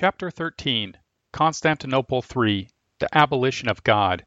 Chapter 0.00 0.30
13 0.30 0.94
Constantinople 1.32 2.24
III 2.36 2.68
The 3.00 3.18
Abolition 3.18 3.68
of 3.68 3.82
God. 3.82 4.22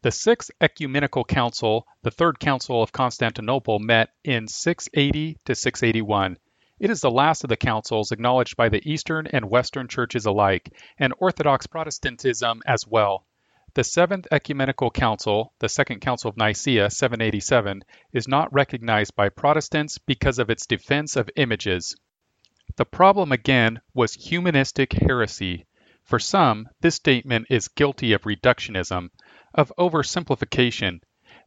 The 0.00 0.10
Sixth 0.10 0.50
Ecumenical 0.58 1.22
Council, 1.22 1.86
the 2.00 2.10
Third 2.10 2.40
Council 2.40 2.82
of 2.82 2.92
Constantinople, 2.92 3.78
met 3.78 4.08
in 4.24 4.48
680 4.48 5.36
to 5.44 5.54
681. 5.54 6.38
It 6.80 6.88
is 6.88 7.02
the 7.02 7.10
last 7.10 7.44
of 7.44 7.50
the 7.50 7.58
councils 7.58 8.10
acknowledged 8.10 8.56
by 8.56 8.70
the 8.70 8.80
Eastern 8.90 9.26
and 9.26 9.50
Western 9.50 9.86
churches 9.86 10.24
alike, 10.24 10.72
and 10.98 11.12
Orthodox 11.18 11.66
Protestantism 11.66 12.62
as 12.64 12.86
well. 12.86 13.26
The 13.74 13.84
Seventh 13.84 14.26
Ecumenical 14.32 14.90
Council, 14.90 15.52
the 15.58 15.68
Second 15.68 16.00
Council 16.00 16.30
of 16.30 16.38
Nicaea 16.38 16.88
787, 16.88 17.82
is 18.14 18.26
not 18.26 18.50
recognized 18.50 19.14
by 19.14 19.28
Protestants 19.28 19.98
because 19.98 20.38
of 20.38 20.48
its 20.48 20.64
defense 20.64 21.16
of 21.16 21.28
images. 21.36 21.96
The 22.76 22.84
problem 22.84 23.32
again 23.32 23.80
was 23.94 24.12
humanistic 24.12 24.92
heresy. 24.92 25.64
For 26.04 26.18
some, 26.18 26.68
this 26.82 26.94
statement 26.94 27.46
is 27.48 27.68
guilty 27.68 28.12
of 28.12 28.24
reductionism, 28.24 29.08
of 29.54 29.72
oversimplification. 29.78 31.00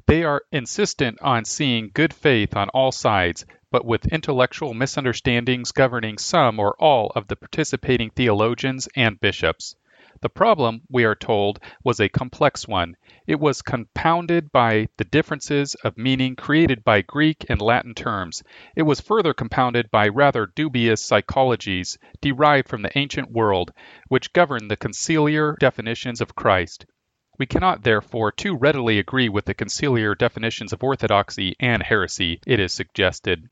They 0.07 0.23
are 0.23 0.41
insistent 0.51 1.21
on 1.21 1.45
seeing 1.45 1.91
good 1.93 2.15
faith 2.15 2.55
on 2.55 2.69
all 2.69 2.91
sides, 2.91 3.45
but 3.69 3.85
with 3.85 4.07
intellectual 4.07 4.73
misunderstandings 4.73 5.71
governing 5.71 6.17
some 6.17 6.59
or 6.59 6.75
all 6.81 7.11
of 7.15 7.27
the 7.27 7.35
participating 7.35 8.09
theologians 8.09 8.89
and 8.95 9.19
bishops. 9.19 9.75
The 10.21 10.29
problem, 10.29 10.81
we 10.89 11.05
are 11.05 11.15
told, 11.15 11.59
was 11.83 12.01
a 12.01 12.09
complex 12.09 12.67
one. 12.67 12.97
It 13.25 13.39
was 13.39 13.61
compounded 13.61 14.51
by 14.51 14.89
the 14.97 15.05
differences 15.05 15.75
of 15.75 15.97
meaning 15.97 16.35
created 16.35 16.83
by 16.83 17.03
Greek 17.03 17.45
and 17.47 17.61
Latin 17.61 17.93
terms. 17.93 18.43
It 18.75 18.81
was 18.81 18.99
further 18.99 19.33
compounded 19.33 19.89
by 19.91 20.09
rather 20.09 20.45
dubious 20.45 21.01
psychologies 21.07 21.97
derived 22.19 22.67
from 22.67 22.81
the 22.81 22.97
ancient 22.97 23.31
world, 23.31 23.71
which 24.09 24.33
governed 24.33 24.69
the 24.69 24.75
conciliar 24.75 25.57
definitions 25.57 26.19
of 26.19 26.35
Christ. 26.35 26.85
We 27.37 27.45
cannot 27.45 27.83
therefore 27.83 28.33
too 28.33 28.57
readily 28.57 28.99
agree 28.99 29.29
with 29.29 29.45
the 29.45 29.55
conciliar 29.55 30.17
definitions 30.17 30.73
of 30.73 30.83
orthodoxy 30.83 31.55
and 31.61 31.81
heresy, 31.81 32.41
it 32.45 32.59
is 32.59 32.73
suggested. 32.73 33.47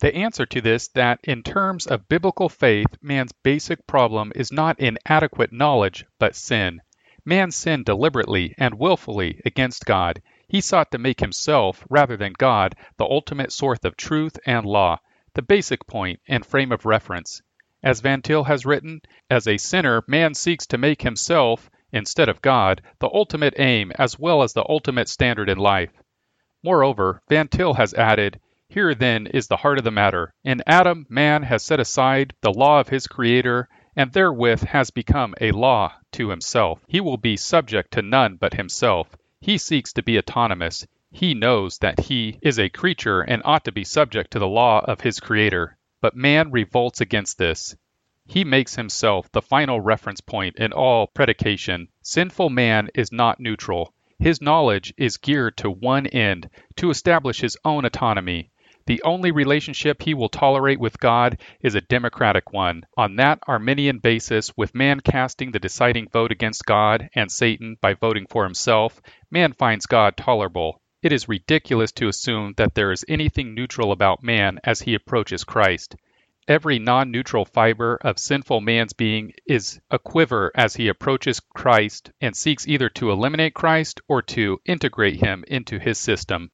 The 0.00 0.14
answer 0.14 0.46
to 0.46 0.62
this 0.62 0.88
that 0.88 1.20
in 1.24 1.42
terms 1.42 1.86
of 1.86 2.08
biblical 2.08 2.48
faith, 2.48 2.96
man's 3.02 3.32
basic 3.32 3.86
problem 3.86 4.32
is 4.34 4.50
not 4.50 4.80
inadequate 4.80 5.52
knowledge, 5.52 6.06
but 6.18 6.34
sin. 6.34 6.80
Man 7.22 7.50
sinned 7.50 7.84
deliberately 7.84 8.54
and 8.56 8.78
willfully 8.78 9.42
against 9.44 9.84
God. 9.84 10.22
He 10.48 10.62
sought 10.62 10.90
to 10.92 10.98
make 10.98 11.20
himself, 11.20 11.84
rather 11.90 12.16
than 12.16 12.32
God, 12.32 12.76
the 12.96 13.04
ultimate 13.04 13.52
source 13.52 13.80
of 13.84 13.94
truth 13.94 14.38
and 14.46 14.64
law, 14.64 15.00
the 15.34 15.42
basic 15.42 15.86
point 15.86 16.20
and 16.26 16.46
frame 16.46 16.72
of 16.72 16.86
reference. 16.86 17.42
As 17.82 18.00
Van 18.00 18.22
Til 18.22 18.44
has 18.44 18.64
written, 18.64 19.02
as 19.28 19.46
a 19.46 19.58
sinner, 19.58 20.02
man 20.06 20.32
seeks 20.32 20.66
to 20.68 20.78
make 20.78 21.02
himself, 21.02 21.70
instead 21.92 22.30
of 22.30 22.40
God, 22.40 22.80
the 23.00 23.10
ultimate 23.12 23.60
aim 23.60 23.92
as 23.96 24.18
well 24.18 24.42
as 24.42 24.54
the 24.54 24.64
ultimate 24.66 25.10
standard 25.10 25.50
in 25.50 25.58
life. 25.58 25.92
Moreover, 26.62 27.20
Van 27.28 27.48
Til 27.48 27.74
has 27.74 27.92
added, 27.92 28.40
here 28.72 28.94
then 28.94 29.26
is 29.26 29.48
the 29.48 29.56
heart 29.56 29.78
of 29.78 29.84
the 29.84 29.90
matter. 29.90 30.32
In 30.44 30.62
Adam, 30.64 31.04
man 31.08 31.42
has 31.42 31.64
set 31.64 31.80
aside 31.80 32.32
the 32.40 32.52
law 32.52 32.78
of 32.78 32.88
his 32.88 33.08
Creator, 33.08 33.68
and 33.96 34.12
therewith 34.12 34.62
has 34.62 34.90
become 34.90 35.34
a 35.40 35.50
law 35.50 35.92
to 36.12 36.30
himself. 36.30 36.80
He 36.86 37.00
will 37.00 37.16
be 37.16 37.36
subject 37.36 37.90
to 37.92 38.02
none 38.02 38.36
but 38.36 38.54
himself. 38.54 39.08
He 39.40 39.58
seeks 39.58 39.92
to 39.94 40.04
be 40.04 40.18
autonomous. 40.18 40.86
He 41.10 41.34
knows 41.34 41.78
that 41.78 41.98
he 41.98 42.38
is 42.42 42.60
a 42.60 42.68
creature 42.68 43.22
and 43.22 43.42
ought 43.44 43.64
to 43.64 43.72
be 43.72 43.82
subject 43.82 44.30
to 44.30 44.38
the 44.38 44.46
law 44.46 44.84
of 44.84 45.00
his 45.00 45.18
Creator. 45.18 45.76
But 46.00 46.14
man 46.14 46.52
revolts 46.52 47.00
against 47.00 47.38
this. 47.38 47.74
He 48.28 48.44
makes 48.44 48.76
himself 48.76 49.32
the 49.32 49.42
final 49.42 49.80
reference 49.80 50.20
point 50.20 50.56
in 50.56 50.72
all 50.72 51.08
predication. 51.08 51.88
Sinful 52.02 52.50
man 52.50 52.88
is 52.94 53.10
not 53.10 53.40
neutral. 53.40 53.92
His 54.20 54.40
knowledge 54.40 54.94
is 54.96 55.16
geared 55.16 55.56
to 55.56 55.70
one 55.70 56.06
end, 56.06 56.50
to 56.76 56.90
establish 56.90 57.40
his 57.40 57.56
own 57.64 57.84
autonomy. 57.84 58.50
The 58.90 59.02
only 59.04 59.30
relationship 59.30 60.02
he 60.02 60.14
will 60.14 60.28
tolerate 60.28 60.80
with 60.80 60.98
God 60.98 61.38
is 61.60 61.76
a 61.76 61.80
democratic 61.80 62.52
one. 62.52 62.86
On 62.96 63.14
that 63.14 63.38
Arminian 63.46 64.00
basis, 64.00 64.56
with 64.56 64.74
man 64.74 64.98
casting 64.98 65.52
the 65.52 65.60
deciding 65.60 66.08
vote 66.08 66.32
against 66.32 66.66
God 66.66 67.08
and 67.14 67.30
Satan 67.30 67.76
by 67.80 67.94
voting 67.94 68.26
for 68.26 68.42
himself, 68.42 69.00
man 69.30 69.52
finds 69.52 69.86
God 69.86 70.16
tolerable. 70.16 70.82
It 71.04 71.12
is 71.12 71.28
ridiculous 71.28 71.92
to 71.92 72.08
assume 72.08 72.54
that 72.56 72.74
there 72.74 72.90
is 72.90 73.04
anything 73.06 73.54
neutral 73.54 73.92
about 73.92 74.24
man 74.24 74.58
as 74.64 74.80
he 74.80 74.94
approaches 74.96 75.44
Christ. 75.44 75.94
Every 76.48 76.80
non 76.80 77.12
neutral 77.12 77.44
fiber 77.44 77.96
of 78.02 78.18
sinful 78.18 78.60
man's 78.60 78.92
being 78.92 79.34
is 79.46 79.80
a 79.92 80.00
quiver 80.00 80.50
as 80.56 80.74
he 80.74 80.88
approaches 80.88 81.38
Christ 81.38 82.10
and 82.20 82.36
seeks 82.36 82.66
either 82.66 82.88
to 82.88 83.12
eliminate 83.12 83.54
Christ 83.54 84.00
or 84.08 84.20
to 84.22 84.60
integrate 84.64 85.20
him 85.20 85.44
into 85.46 85.78
his 85.78 85.96
system. 85.96 86.50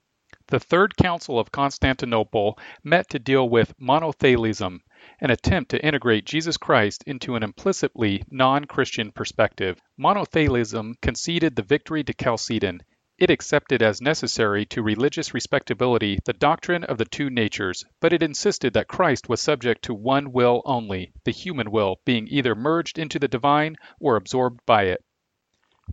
The 0.48 0.60
Third 0.60 0.96
Council 0.96 1.40
of 1.40 1.50
Constantinople 1.50 2.56
met 2.84 3.08
to 3.10 3.18
deal 3.18 3.48
with 3.48 3.76
monothelitism, 3.80 4.78
an 5.20 5.30
attempt 5.32 5.72
to 5.72 5.84
integrate 5.84 6.24
Jesus 6.24 6.56
Christ 6.56 7.02
into 7.04 7.34
an 7.34 7.42
implicitly 7.42 8.22
non 8.30 8.64
Christian 8.66 9.10
perspective. 9.10 9.80
Monothelitism 9.98 11.00
conceded 11.02 11.56
the 11.56 11.64
victory 11.64 12.04
to 12.04 12.14
Chalcedon. 12.14 12.82
It 13.18 13.28
accepted 13.28 13.82
as 13.82 14.00
necessary 14.00 14.64
to 14.66 14.82
religious 14.82 15.34
respectability 15.34 16.20
the 16.24 16.32
doctrine 16.32 16.84
of 16.84 16.98
the 16.98 17.06
two 17.06 17.28
natures, 17.28 17.82
but 18.00 18.12
it 18.12 18.22
insisted 18.22 18.72
that 18.74 18.86
Christ 18.86 19.28
was 19.28 19.40
subject 19.40 19.82
to 19.86 19.94
one 19.94 20.30
will 20.30 20.62
only, 20.64 21.10
the 21.24 21.32
human 21.32 21.72
will 21.72 21.96
being 22.04 22.28
either 22.28 22.54
merged 22.54 23.00
into 23.00 23.18
the 23.18 23.26
divine 23.26 23.74
or 23.98 24.14
absorbed 24.14 24.60
by 24.64 24.84
it. 24.84 25.02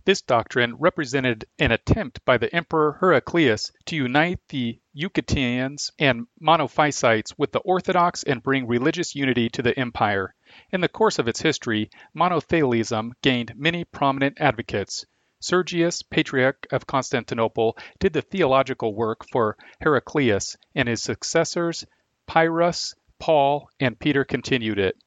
This 0.06 0.20
doctrine 0.20 0.74
represented 0.74 1.46
an 1.58 1.72
attempt 1.72 2.22
by 2.26 2.36
the 2.36 2.54
Emperor 2.54 2.98
Heraclius 3.00 3.72
to 3.86 3.96
unite 3.96 4.38
the 4.50 4.78
Eutychians 4.94 5.92
and 5.98 6.26
Monophysites 6.38 7.32
with 7.38 7.52
the 7.52 7.60
Orthodox 7.60 8.22
and 8.22 8.42
bring 8.42 8.66
religious 8.66 9.14
unity 9.14 9.48
to 9.48 9.62
the 9.62 9.78
empire. 9.78 10.34
In 10.70 10.82
the 10.82 10.90
course 10.90 11.18
of 11.18 11.26
its 11.26 11.40
history, 11.40 11.88
monothelitism 12.14 13.12
gained 13.22 13.54
many 13.56 13.86
prominent 13.86 14.36
advocates. 14.38 15.06
Sergius, 15.40 16.02
Patriarch 16.02 16.66
of 16.70 16.86
Constantinople, 16.86 17.78
did 17.98 18.12
the 18.12 18.20
theological 18.20 18.94
work 18.94 19.24
for 19.32 19.56
Heraclius, 19.80 20.54
and 20.74 20.86
his 20.86 21.02
successors, 21.02 21.86
Pyrrhus, 22.26 22.94
Paul, 23.18 23.70
and 23.80 23.98
Peter 23.98 24.26
continued 24.26 24.78
it. 24.78 24.98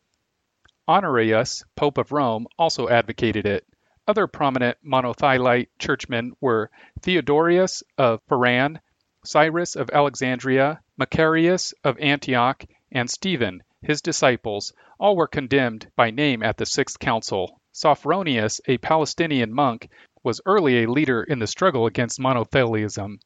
Honorius, 0.88 1.64
Pope 1.76 2.00
of 2.00 2.12
Rome, 2.12 2.48
also 2.58 2.90
advocated 2.90 3.46
it. 3.46 3.67
Other 4.10 4.26
prominent 4.26 4.78
monothelite 4.86 5.68
churchmen 5.80 6.32
were 6.40 6.72
Theodorus 7.02 7.84
of 7.98 8.26
Pharan, 8.30 8.80
Cyrus 9.26 9.76
of 9.76 9.90
Alexandria, 9.90 10.80
Macarius 10.98 11.74
of 11.84 12.00
Antioch, 12.00 12.64
and 12.90 13.10
Stephen, 13.10 13.64
his 13.82 14.02
disciples. 14.02 14.72
All 14.98 15.18
were 15.18 15.28
condemned 15.28 15.92
by 15.98 16.12
name 16.12 16.42
at 16.42 16.56
the 16.56 16.66
Sixth 16.66 17.00
Council. 17.00 17.60
Sophronius, 17.74 18.62
a 18.66 18.78
Palestinian 18.78 19.54
monk, 19.54 19.90
was 20.24 20.40
early 20.46 20.84
a 20.84 20.90
leader 20.90 21.22
in 21.22 21.40
the 21.40 21.46
struggle 21.46 21.86
against 21.86 22.18
monothelitism. 22.18 23.20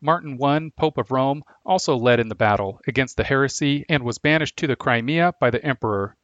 Martin 0.00 0.42
I, 0.42 0.70
Pope 0.74 0.96
of 0.96 1.10
Rome, 1.10 1.42
also 1.66 1.96
led 1.96 2.18
in 2.18 2.30
the 2.30 2.34
battle 2.34 2.80
against 2.86 3.18
the 3.18 3.24
heresy 3.24 3.84
and 3.90 4.02
was 4.02 4.16
banished 4.16 4.56
to 4.56 4.66
the 4.66 4.74
Crimea 4.74 5.34
by 5.38 5.50
the 5.50 5.62
emperor. 5.62 6.16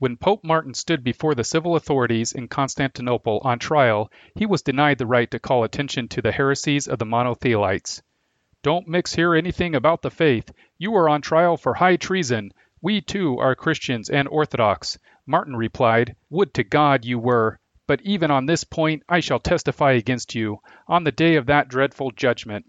When 0.00 0.16
Pope 0.16 0.42
Martin 0.42 0.72
stood 0.72 1.04
before 1.04 1.34
the 1.34 1.44
civil 1.44 1.76
authorities 1.76 2.32
in 2.32 2.48
Constantinople 2.48 3.42
on 3.44 3.58
trial, 3.58 4.10
he 4.34 4.46
was 4.46 4.62
denied 4.62 4.96
the 4.96 5.04
right 5.04 5.30
to 5.30 5.38
call 5.38 5.62
attention 5.62 6.08
to 6.08 6.22
the 6.22 6.32
heresies 6.32 6.88
of 6.88 6.98
the 6.98 7.04
monothelites. 7.04 8.00
Don't 8.62 8.88
mix 8.88 9.14
here 9.14 9.34
anything 9.34 9.74
about 9.74 10.00
the 10.00 10.10
faith. 10.10 10.52
You 10.78 10.94
are 10.94 11.06
on 11.06 11.20
trial 11.20 11.58
for 11.58 11.74
high 11.74 11.96
treason. 11.96 12.50
We 12.80 13.02
too 13.02 13.38
are 13.40 13.54
Christians 13.54 14.08
and 14.08 14.26
Orthodox. 14.28 14.96
Martin 15.26 15.54
replied, 15.54 16.16
Would 16.30 16.54
to 16.54 16.64
God 16.64 17.04
you 17.04 17.18
were! 17.18 17.58
But 17.86 18.00
even 18.00 18.30
on 18.30 18.46
this 18.46 18.64
point 18.64 19.02
I 19.06 19.20
shall 19.20 19.38
testify 19.38 19.92
against 19.92 20.34
you, 20.34 20.62
on 20.88 21.04
the 21.04 21.12
day 21.12 21.34
of 21.34 21.44
that 21.44 21.68
dreadful 21.68 22.12
judgment. 22.12 22.64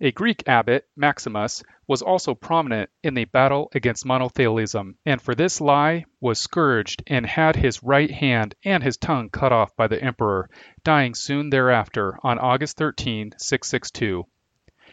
A 0.00 0.10
Greek 0.10 0.42
abbot, 0.48 0.88
Maximus, 0.96 1.62
was 1.88 2.02
also 2.02 2.34
prominent 2.34 2.90
in 3.02 3.14
the 3.14 3.24
battle 3.24 3.70
against 3.74 4.04
monothelitism, 4.04 4.94
and 5.04 5.22
for 5.22 5.34
this 5.34 5.60
lie 5.60 6.04
was 6.20 6.38
scourged 6.38 7.02
and 7.06 7.24
had 7.24 7.54
his 7.54 7.82
right 7.82 8.10
hand 8.10 8.54
and 8.64 8.82
his 8.82 8.96
tongue 8.96 9.28
cut 9.30 9.52
off 9.52 9.74
by 9.76 9.86
the 9.86 10.02
emperor, 10.02 10.50
dying 10.82 11.14
soon 11.14 11.50
thereafter 11.50 12.18
on 12.22 12.38
August 12.38 12.76
13, 12.76 13.32
662. 13.38 14.26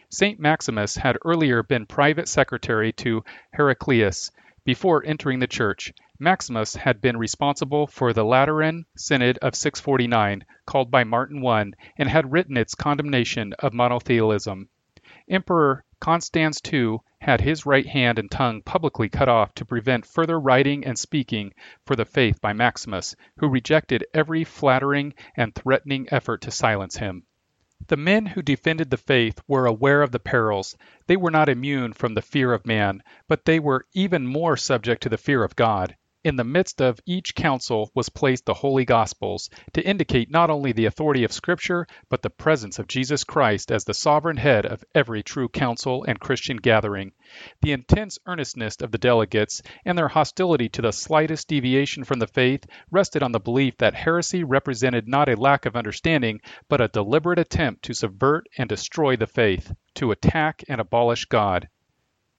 St. 0.09 0.39
Maximus 0.39 0.95
had 0.95 1.17
earlier 1.25 1.63
been 1.63 1.87
private 1.87 2.27
secretary 2.27 2.91
to 2.91 3.23
Heraclius. 3.53 4.29
Before 4.63 5.03
entering 5.03 5.39
the 5.39 5.47
church, 5.47 5.91
Maximus 6.19 6.75
had 6.75 7.01
been 7.01 7.17
responsible 7.17 7.87
for 7.87 8.13
the 8.13 8.23
Lateran 8.23 8.85
Synod 8.95 9.39
of 9.39 9.55
649, 9.55 10.45
called 10.67 10.91
by 10.91 11.03
Martin 11.03 11.43
I, 11.45 11.71
and 11.97 12.07
had 12.07 12.31
written 12.31 12.55
its 12.55 12.75
condemnation 12.75 13.53
of 13.57 13.73
monothelitism. 13.73 14.67
Emperor 15.27 15.83
Constans 16.03 16.59
too 16.59 17.01
had 17.21 17.39
his 17.39 17.65
right 17.65 17.85
hand 17.85 18.19
and 18.19 18.29
tongue 18.29 18.61
publicly 18.61 19.07
cut 19.07 19.29
off 19.29 19.55
to 19.55 19.63
prevent 19.63 20.05
further 20.05 20.37
writing 20.37 20.83
and 20.83 20.99
speaking 20.99 21.53
for 21.85 21.95
the 21.95 22.03
faith 22.03 22.41
by 22.41 22.51
Maximus, 22.51 23.15
who 23.37 23.47
rejected 23.47 24.03
every 24.13 24.43
flattering 24.43 25.13
and 25.37 25.55
threatening 25.55 26.05
effort 26.11 26.41
to 26.41 26.51
silence 26.51 26.97
him. 26.97 27.23
The 27.87 27.95
men 27.95 28.25
who 28.25 28.41
defended 28.41 28.89
the 28.89 28.97
faith 28.97 29.39
were 29.47 29.65
aware 29.65 30.01
of 30.01 30.11
the 30.11 30.19
perils. 30.19 30.75
They 31.07 31.15
were 31.15 31.31
not 31.31 31.47
immune 31.47 31.93
from 31.93 32.15
the 32.15 32.21
fear 32.21 32.51
of 32.51 32.65
man, 32.65 33.01
but 33.29 33.45
they 33.45 33.61
were 33.61 33.85
even 33.93 34.27
more 34.27 34.57
subject 34.57 35.03
to 35.03 35.09
the 35.09 35.17
fear 35.17 35.41
of 35.41 35.55
God. 35.55 35.95
In 36.25 36.37
the 36.37 36.45
midst 36.45 36.81
of 36.81 37.01
each 37.05 37.35
council 37.35 37.91
was 37.93 38.07
placed 38.07 38.45
the 38.45 38.53
Holy 38.53 38.85
Gospels, 38.85 39.49
to 39.73 39.85
indicate 39.85 40.31
not 40.31 40.49
only 40.49 40.71
the 40.71 40.85
authority 40.85 41.25
of 41.25 41.33
Scripture, 41.33 41.85
but 42.07 42.21
the 42.21 42.29
presence 42.29 42.79
of 42.79 42.87
Jesus 42.87 43.25
Christ 43.25 43.73
as 43.73 43.83
the 43.83 43.93
sovereign 43.93 44.37
head 44.37 44.65
of 44.65 44.85
every 44.95 45.21
true 45.21 45.49
council 45.49 46.05
and 46.05 46.21
Christian 46.21 46.55
gathering. 46.55 47.11
The 47.61 47.73
intense 47.73 48.19
earnestness 48.25 48.77
of 48.77 48.91
the 48.91 48.97
delegates 48.97 49.61
and 49.83 49.97
their 49.97 50.07
hostility 50.07 50.69
to 50.69 50.81
the 50.81 50.93
slightest 50.93 51.49
deviation 51.49 52.05
from 52.05 52.19
the 52.19 52.27
faith 52.27 52.65
rested 52.89 53.21
on 53.21 53.33
the 53.33 53.41
belief 53.41 53.75
that 53.79 53.93
heresy 53.93 54.45
represented 54.45 55.09
not 55.09 55.27
a 55.27 55.35
lack 55.35 55.65
of 55.65 55.75
understanding, 55.75 56.39
but 56.69 56.79
a 56.79 56.87
deliberate 56.87 57.39
attempt 57.39 57.83
to 57.83 57.93
subvert 57.93 58.47
and 58.57 58.69
destroy 58.69 59.17
the 59.17 59.27
faith, 59.27 59.73
to 59.95 60.11
attack 60.11 60.63
and 60.69 60.79
abolish 60.79 61.25
God. 61.25 61.67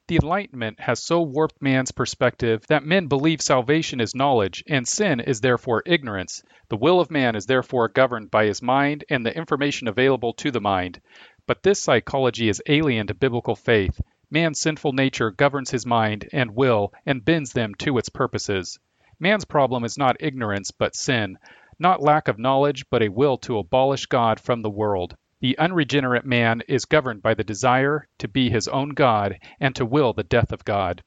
The 0.06 0.16
Enlightenment 0.16 0.80
has 0.80 1.02
so 1.02 1.22
warped 1.22 1.62
man's 1.62 1.90
perspective 1.90 2.66
that 2.66 2.84
men 2.84 3.06
believe 3.06 3.40
salvation 3.40 4.00
is 4.02 4.14
knowledge 4.14 4.62
and 4.66 4.86
sin 4.86 5.18
is 5.18 5.40
therefore 5.40 5.82
ignorance. 5.86 6.42
The 6.68 6.76
will 6.76 7.00
of 7.00 7.10
man 7.10 7.34
is 7.34 7.46
therefore 7.46 7.88
governed 7.88 8.30
by 8.30 8.44
his 8.44 8.60
mind 8.60 9.04
and 9.08 9.24
the 9.24 9.34
information 9.34 9.88
available 9.88 10.34
to 10.34 10.50
the 10.50 10.60
mind. 10.60 11.00
But 11.46 11.62
this 11.62 11.80
psychology 11.80 12.50
is 12.50 12.62
alien 12.66 13.06
to 13.06 13.14
biblical 13.14 13.56
faith. 13.56 13.98
Man's 14.30 14.60
sinful 14.60 14.92
nature 14.92 15.30
governs 15.30 15.70
his 15.70 15.86
mind 15.86 16.28
and 16.34 16.54
will 16.54 16.92
and 17.06 17.24
bends 17.24 17.54
them 17.54 17.74
to 17.76 17.96
its 17.96 18.10
purposes. 18.10 18.78
Man's 19.18 19.46
problem 19.46 19.84
is 19.84 19.96
not 19.96 20.20
ignorance 20.20 20.70
but 20.70 20.94
sin, 20.94 21.38
not 21.78 22.02
lack 22.02 22.28
of 22.28 22.38
knowledge 22.38 22.84
but 22.90 23.02
a 23.02 23.08
will 23.08 23.38
to 23.38 23.56
abolish 23.56 24.04
God 24.04 24.38
from 24.38 24.60
the 24.60 24.68
world. 24.68 25.16
The 25.44 25.58
unregenerate 25.58 26.24
man 26.24 26.62
is 26.68 26.86
governed 26.86 27.20
by 27.20 27.34
the 27.34 27.44
desire 27.44 28.08
to 28.16 28.28
be 28.28 28.48
his 28.48 28.66
own 28.66 28.94
God 28.94 29.38
and 29.60 29.76
to 29.76 29.84
will 29.84 30.14
the 30.14 30.22
death 30.22 30.52
of 30.52 30.64
God. 30.64 31.02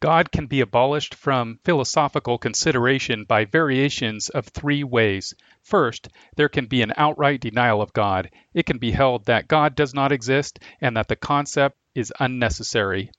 God 0.00 0.32
can 0.32 0.48
be 0.48 0.60
abolished 0.60 1.14
from 1.14 1.60
philosophical 1.62 2.36
consideration 2.36 3.22
by 3.22 3.44
variations 3.44 4.28
of 4.28 4.48
three 4.48 4.82
ways. 4.82 5.36
First, 5.62 6.08
there 6.34 6.48
can 6.48 6.66
be 6.66 6.82
an 6.82 6.92
outright 6.96 7.42
denial 7.42 7.80
of 7.80 7.92
God. 7.92 8.30
It 8.54 8.66
can 8.66 8.78
be 8.78 8.90
held 8.90 9.26
that 9.26 9.46
God 9.46 9.76
does 9.76 9.94
not 9.94 10.10
exist 10.10 10.58
and 10.80 10.96
that 10.96 11.06
the 11.06 11.14
concept 11.14 11.78
is 11.94 12.12
unnecessary. 12.18 13.12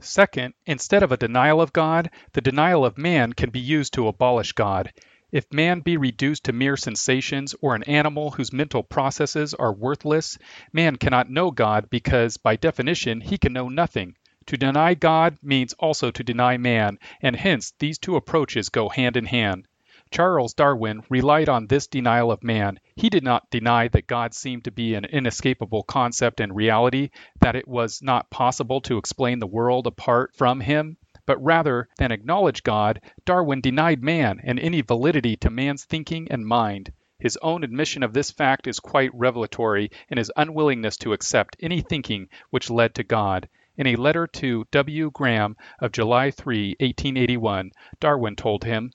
Second, 0.00 0.54
instead 0.64 1.02
of 1.02 1.12
a 1.12 1.18
denial 1.18 1.60
of 1.60 1.74
God, 1.74 2.08
the 2.32 2.40
denial 2.40 2.82
of 2.82 2.96
man 2.96 3.34
can 3.34 3.50
be 3.50 3.60
used 3.60 3.92
to 3.92 4.08
abolish 4.08 4.52
God. 4.52 4.90
If 5.30 5.52
man 5.52 5.80
be 5.80 5.98
reduced 5.98 6.44
to 6.44 6.54
mere 6.54 6.78
sensations 6.78 7.54
or 7.60 7.74
an 7.74 7.82
animal 7.82 8.30
whose 8.30 8.50
mental 8.50 8.82
processes 8.82 9.52
are 9.52 9.74
worthless, 9.74 10.38
man 10.72 10.96
cannot 10.96 11.28
know 11.28 11.50
God 11.50 11.90
because, 11.90 12.38
by 12.38 12.56
definition, 12.56 13.20
he 13.20 13.36
can 13.36 13.52
know 13.52 13.68
nothing. 13.68 14.14
To 14.46 14.56
deny 14.56 14.94
God 14.94 15.36
means 15.42 15.74
also 15.74 16.10
to 16.10 16.24
deny 16.24 16.56
man, 16.56 16.98
and 17.20 17.36
hence 17.36 17.74
these 17.78 17.98
two 17.98 18.16
approaches 18.16 18.70
go 18.70 18.88
hand 18.88 19.18
in 19.18 19.26
hand. 19.26 19.68
Charles 20.10 20.54
Darwin 20.54 21.02
relied 21.10 21.50
on 21.50 21.66
this 21.66 21.86
denial 21.86 22.32
of 22.32 22.42
man. 22.42 22.80
He 22.96 23.10
did 23.10 23.22
not 23.22 23.50
deny 23.50 23.88
that 23.88 24.06
God 24.06 24.32
seemed 24.32 24.64
to 24.64 24.70
be 24.70 24.94
an 24.94 25.04
inescapable 25.04 25.82
concept 25.82 26.40
and 26.40 26.56
reality, 26.56 27.10
that 27.40 27.54
it 27.54 27.68
was 27.68 28.00
not 28.00 28.30
possible 28.30 28.80
to 28.80 28.96
explain 28.96 29.38
the 29.38 29.46
world 29.46 29.86
apart 29.86 30.34
from 30.34 30.60
him. 30.60 30.96
But 31.28 31.44
rather 31.44 31.90
than 31.98 32.10
acknowledge 32.10 32.62
God, 32.62 33.02
Darwin 33.26 33.60
denied 33.60 34.02
man 34.02 34.40
and 34.42 34.58
any 34.58 34.80
validity 34.80 35.36
to 35.36 35.50
man's 35.50 35.84
thinking 35.84 36.26
and 36.30 36.46
mind. 36.46 36.90
His 37.18 37.36
own 37.42 37.62
admission 37.62 38.02
of 38.02 38.14
this 38.14 38.30
fact 38.30 38.66
is 38.66 38.80
quite 38.80 39.10
revelatory 39.12 39.90
in 40.08 40.16
his 40.16 40.32
unwillingness 40.38 40.96
to 40.96 41.12
accept 41.12 41.58
any 41.60 41.82
thinking 41.82 42.30
which 42.48 42.70
led 42.70 42.94
to 42.94 43.04
God. 43.04 43.46
In 43.76 43.86
a 43.86 43.96
letter 43.96 44.26
to 44.26 44.64
W. 44.70 45.10
Graham 45.10 45.54
of 45.80 45.92
July 45.92 46.30
3, 46.30 46.76
1881, 46.80 47.72
Darwin 48.00 48.34
told 48.34 48.64
him, 48.64 48.90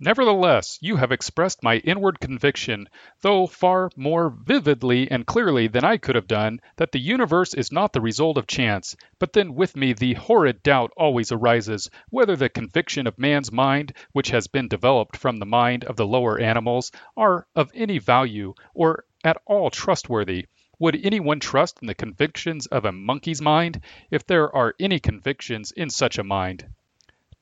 Nevertheless, 0.00 0.76
you 0.82 0.96
have 0.96 1.12
expressed 1.12 1.62
my 1.62 1.76
inward 1.76 2.18
conviction, 2.18 2.88
though 3.20 3.46
far 3.46 3.90
more 3.96 4.28
vividly 4.28 5.08
and 5.08 5.24
clearly 5.24 5.68
than 5.68 5.84
I 5.84 5.98
could 5.98 6.16
have 6.16 6.26
done, 6.26 6.60
that 6.76 6.90
the 6.90 6.98
universe 6.98 7.54
is 7.54 7.70
not 7.70 7.92
the 7.92 8.00
result 8.00 8.36
of 8.36 8.48
chance. 8.48 8.96
But 9.20 9.32
then 9.32 9.54
with 9.54 9.76
me 9.76 9.92
the 9.92 10.14
horrid 10.14 10.64
doubt 10.64 10.90
always 10.96 11.30
arises 11.30 11.90
whether 12.10 12.34
the 12.34 12.48
conviction 12.48 13.06
of 13.06 13.18
man's 13.20 13.52
mind, 13.52 13.92
which 14.10 14.30
has 14.30 14.48
been 14.48 14.66
developed 14.66 15.16
from 15.16 15.36
the 15.36 15.46
mind 15.46 15.84
of 15.84 15.94
the 15.94 16.06
lower 16.06 16.40
animals, 16.40 16.90
are 17.16 17.46
of 17.54 17.70
any 17.72 17.98
value 17.98 18.54
or 18.74 19.04
at 19.22 19.40
all 19.46 19.70
trustworthy. 19.70 20.46
Would 20.80 21.06
anyone 21.06 21.38
trust 21.38 21.78
in 21.80 21.86
the 21.86 21.94
convictions 21.94 22.66
of 22.66 22.84
a 22.84 22.90
monkey's 22.90 23.40
mind, 23.40 23.80
if 24.10 24.26
there 24.26 24.52
are 24.52 24.74
any 24.80 24.98
convictions 24.98 25.70
in 25.70 25.88
such 25.88 26.18
a 26.18 26.24
mind? 26.24 26.66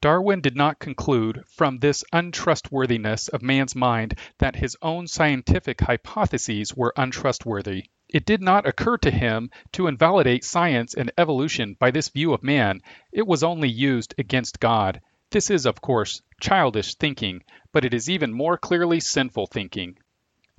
Darwin 0.02 0.40
did 0.40 0.56
not 0.56 0.80
conclude 0.80 1.44
from 1.46 1.78
this 1.78 2.02
untrustworthiness 2.12 3.28
of 3.28 3.40
man's 3.40 3.76
mind 3.76 4.18
that 4.38 4.56
his 4.56 4.76
own 4.82 5.06
scientific 5.06 5.80
hypotheses 5.80 6.74
were 6.74 6.92
untrustworthy. 6.96 7.84
It 8.08 8.26
did 8.26 8.42
not 8.42 8.66
occur 8.66 8.98
to 8.98 9.12
him 9.12 9.52
to 9.70 9.86
invalidate 9.86 10.42
science 10.42 10.92
and 10.94 11.12
evolution 11.16 11.76
by 11.78 11.92
this 11.92 12.08
view 12.08 12.32
of 12.32 12.42
man. 12.42 12.80
It 13.12 13.28
was 13.28 13.44
only 13.44 13.68
used 13.68 14.12
against 14.18 14.58
God. 14.58 15.00
This 15.30 15.50
is, 15.50 15.66
of 15.66 15.80
course, 15.80 16.20
childish 16.40 16.96
thinking, 16.96 17.44
but 17.70 17.84
it 17.84 17.94
is 17.94 18.10
even 18.10 18.32
more 18.32 18.58
clearly 18.58 18.98
sinful 18.98 19.46
thinking. 19.46 19.98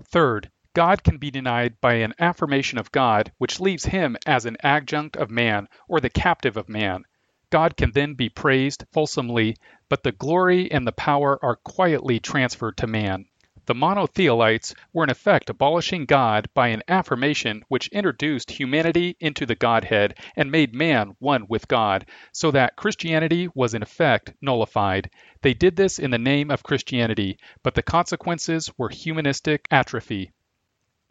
Third, 0.05 0.49
God 0.73 1.03
can 1.03 1.17
be 1.17 1.31
denied 1.31 1.81
by 1.81 1.95
an 1.95 2.13
affirmation 2.17 2.77
of 2.77 2.93
God 2.93 3.33
which 3.39 3.59
leaves 3.59 3.83
him 3.83 4.15
as 4.25 4.45
an 4.45 4.55
adjunct 4.63 5.17
of 5.17 5.29
man 5.29 5.67
or 5.89 5.99
the 5.99 6.09
captive 6.09 6.55
of 6.55 6.69
man. 6.69 7.03
God 7.53 7.77
can 7.77 7.91
then 7.91 8.15
be 8.15 8.29
praised 8.29 8.83
fulsomely, 8.91 9.57
but 9.87 10.01
the 10.01 10.11
glory 10.11 10.71
and 10.71 10.87
the 10.87 10.91
power 10.91 11.37
are 11.45 11.57
quietly 11.57 12.19
transferred 12.19 12.77
to 12.77 12.87
man. 12.87 13.27
The 13.67 13.75
monothelites 13.75 14.73
were 14.91 15.03
in 15.03 15.11
effect 15.11 15.51
abolishing 15.51 16.05
God 16.05 16.49
by 16.55 16.69
an 16.69 16.81
affirmation 16.87 17.63
which 17.67 17.89
introduced 17.89 18.49
humanity 18.49 19.15
into 19.19 19.45
the 19.45 19.53
Godhead 19.53 20.15
and 20.35 20.49
made 20.49 20.73
man 20.73 21.15
one 21.19 21.45
with 21.47 21.67
God, 21.67 22.07
so 22.31 22.49
that 22.49 22.75
Christianity 22.75 23.47
was 23.53 23.75
in 23.75 23.83
effect 23.83 24.33
nullified. 24.41 25.11
They 25.43 25.53
did 25.53 25.75
this 25.75 25.99
in 25.99 26.09
the 26.09 26.17
name 26.17 26.49
of 26.49 26.63
Christianity, 26.63 27.37
but 27.61 27.75
the 27.75 27.83
consequences 27.83 28.71
were 28.79 28.89
humanistic 28.89 29.67
atrophy. 29.69 30.31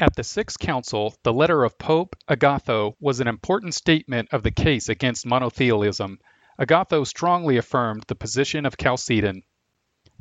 At 0.01 0.17
the 0.17 0.25
Sixth 0.25 0.59
Council, 0.59 1.15
the 1.23 1.33
letter 1.33 1.63
of 1.63 1.79
Pope 1.79 2.17
Agatho 2.27 2.97
was 2.99 3.21
an 3.21 3.29
important 3.29 3.75
statement 3.75 4.31
of 4.33 4.43
the 4.43 4.51
case 4.51 4.89
against 4.89 5.25
monothelism. 5.25 6.19
Agatho 6.59 7.03
strongly 7.05 7.57
affirmed 7.57 8.05
the 8.09 8.15
position 8.15 8.67
of 8.67 8.77
Chalcedon. 8.77 9.43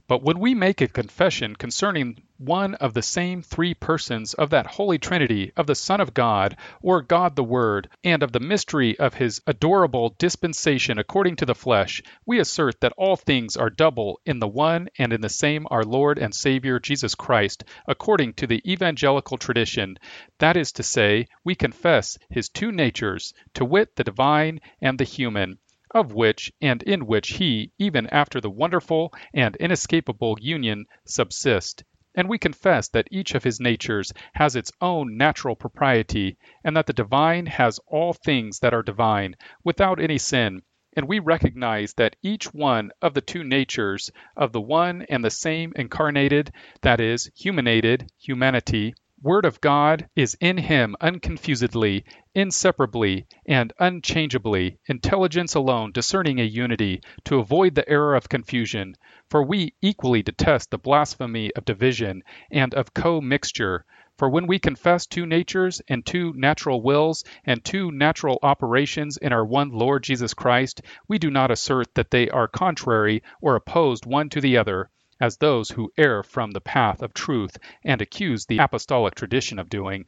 But 0.07 0.23
when 0.23 0.39
we 0.39 0.55
make 0.55 0.81
a 0.81 0.87
confession 0.87 1.55
concerning 1.55 2.23
one 2.37 2.75
of 2.75 2.93
the 2.93 3.01
same 3.01 3.41
three 3.41 3.73
persons 3.73 4.33
of 4.33 4.49
that 4.49 4.65
Holy 4.65 4.97
Trinity, 4.97 5.51
of 5.55 5.67
the 5.67 5.75
Son 5.75 6.01
of 6.01 6.13
God, 6.13 6.57
or 6.81 7.01
God 7.01 7.35
the 7.35 7.43
Word, 7.43 7.87
and 8.03 8.23
of 8.23 8.31
the 8.31 8.39
mystery 8.39 8.99
of 8.99 9.13
his 9.13 9.41
adorable 9.47 10.15
dispensation 10.17 10.97
according 10.97 11.37
to 11.37 11.45
the 11.45 11.55
flesh, 11.55 12.01
we 12.25 12.39
assert 12.39 12.81
that 12.81 12.93
all 12.97 13.15
things 13.15 13.55
are 13.55 13.69
double 13.69 14.19
in 14.25 14.39
the 14.39 14.47
one 14.47 14.89
and 14.97 15.13
in 15.13 15.21
the 15.21 15.29
same 15.29 15.65
our 15.69 15.83
Lord 15.83 16.17
and 16.17 16.35
Savior 16.35 16.79
Jesus 16.79 17.15
Christ, 17.15 17.63
according 17.87 18.33
to 18.33 18.47
the 18.47 18.61
evangelical 18.69 19.37
tradition. 19.37 19.97
That 20.39 20.57
is 20.57 20.71
to 20.73 20.83
say, 20.83 21.27
we 21.43 21.55
confess 21.55 22.17
his 22.29 22.49
two 22.49 22.71
natures, 22.71 23.33
to 23.53 23.63
wit, 23.63 23.95
the 23.95 24.03
divine 24.03 24.59
and 24.81 24.97
the 24.97 25.03
human 25.03 25.59
of 25.93 26.13
which 26.13 26.51
and 26.61 26.81
in 26.83 27.05
which 27.05 27.31
he, 27.31 27.71
even 27.77 28.07
after 28.07 28.41
the 28.41 28.49
wonderful 28.49 29.13
and 29.33 29.55
inescapable 29.57 30.37
union, 30.39 30.85
subsist. 31.05 31.83
And 32.15 32.27
we 32.27 32.37
confess 32.37 32.89
that 32.89 33.07
each 33.09 33.35
of 33.35 33.43
his 33.43 33.59
natures 33.59 34.11
has 34.33 34.55
its 34.55 34.71
own 34.81 35.15
natural 35.15 35.55
propriety, 35.55 36.37
and 36.63 36.75
that 36.75 36.85
the 36.85 36.93
divine 36.93 37.45
has 37.45 37.79
all 37.87 38.11
things 38.13 38.59
that 38.59 38.73
are 38.73 38.83
divine, 38.83 39.35
without 39.63 40.01
any 40.01 40.17
sin. 40.17 40.61
And 40.93 41.07
we 41.07 41.19
recognize 41.19 41.93
that 41.93 42.17
each 42.21 42.53
one 42.53 42.91
of 43.01 43.13
the 43.13 43.21
two 43.21 43.45
natures 43.45 44.11
of 44.35 44.51
the 44.51 44.59
one 44.59 45.03
and 45.03 45.23
the 45.23 45.29
same 45.29 45.71
incarnated, 45.77 46.51
that 46.81 46.99
is, 46.99 47.31
humanated, 47.33 48.11
humanity, 48.17 48.93
Word 49.23 49.45
of 49.45 49.61
God 49.61 50.09
is 50.15 50.35
in 50.41 50.57
him 50.57 50.95
unconfusedly, 50.99 52.05
inseparably, 52.33 53.27
and 53.45 53.71
unchangeably, 53.77 54.79
intelligence 54.87 55.53
alone 55.53 55.91
discerning 55.91 56.39
a 56.39 56.43
unity, 56.43 57.03
to 57.25 57.37
avoid 57.37 57.75
the 57.75 57.87
error 57.87 58.15
of 58.15 58.29
confusion. 58.29 58.95
For 59.29 59.43
we 59.43 59.75
equally 59.79 60.23
detest 60.23 60.71
the 60.71 60.79
blasphemy 60.79 61.53
of 61.55 61.65
division 61.65 62.23
and 62.49 62.73
of 62.73 62.95
commixture. 62.95 63.85
For 64.17 64.27
when 64.27 64.47
we 64.47 64.57
confess 64.57 65.05
two 65.05 65.27
natures 65.27 65.83
and 65.87 66.03
two 66.03 66.33
natural 66.35 66.81
wills 66.81 67.23
and 67.45 67.63
two 67.63 67.91
natural 67.91 68.39
operations 68.41 69.17
in 69.17 69.31
our 69.31 69.45
one 69.45 69.69
Lord 69.69 70.01
Jesus 70.01 70.33
Christ, 70.33 70.81
we 71.07 71.19
do 71.19 71.29
not 71.29 71.51
assert 71.51 71.93
that 71.93 72.09
they 72.09 72.27
are 72.31 72.47
contrary 72.47 73.21
or 73.39 73.55
opposed 73.55 74.07
one 74.07 74.29
to 74.29 74.41
the 74.41 74.57
other 74.57 74.89
as 75.21 75.37
those 75.37 75.69
who 75.69 75.93
err 75.97 76.23
from 76.23 76.49
the 76.49 76.59
path 76.59 77.03
of 77.03 77.13
truth 77.13 77.55
and 77.83 78.01
accuse 78.01 78.47
the 78.47 78.57
apostolic 78.57 79.13
tradition 79.13 79.59
of 79.59 79.69
doing. 79.69 80.03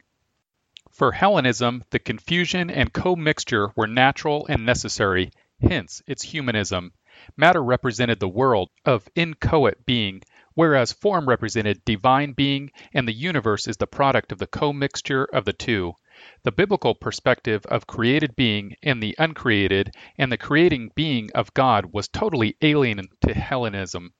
For 0.90 1.12
Hellenism, 1.12 1.84
the 1.90 2.00
confusion 2.00 2.68
and 2.68 2.92
commixture 2.92 3.70
were 3.76 3.86
natural 3.86 4.44
and 4.48 4.66
necessary, 4.66 5.30
hence 5.60 6.02
its 6.06 6.24
humanism. 6.24 6.92
Matter 7.36 7.62
represented 7.62 8.18
the 8.18 8.28
world 8.28 8.70
of 8.84 9.08
inchoate 9.14 9.86
being, 9.86 10.20
whereas 10.54 10.92
form 10.92 11.28
represented 11.28 11.84
divine 11.84 12.32
being, 12.32 12.72
and 12.92 13.06
the 13.06 13.12
universe 13.12 13.68
is 13.68 13.76
the 13.76 13.86
product 13.86 14.32
of 14.32 14.38
the 14.38 14.48
commixture 14.48 15.24
of 15.26 15.44
the 15.44 15.52
two. 15.52 15.94
The 16.42 16.52
biblical 16.52 16.94
perspective 16.94 17.64
of 17.66 17.86
created 17.86 18.34
being 18.34 18.74
and 18.82 19.00
the 19.00 19.14
uncreated 19.18 19.94
and 20.18 20.32
the 20.32 20.38
creating 20.38 20.90
being 20.94 21.30
of 21.36 21.54
God 21.54 21.92
was 21.92 22.08
totally 22.08 22.56
alien 22.62 23.08
to 23.26 23.32
Hellenism. 23.32 24.12